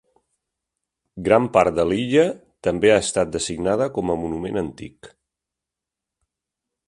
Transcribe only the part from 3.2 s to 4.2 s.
designada com a